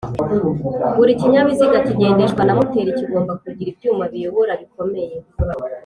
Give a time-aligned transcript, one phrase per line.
[0.97, 5.15] Buri kinyabiziga kigendeshwa na moteri kigomba kugira ibyuma biyobora bikomeye